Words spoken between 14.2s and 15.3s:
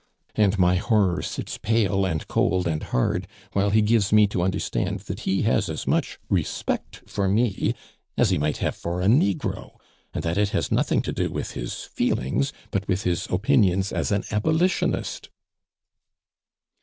abolitionist."